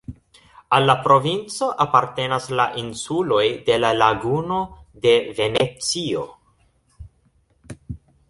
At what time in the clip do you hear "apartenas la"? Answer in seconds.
1.85-2.65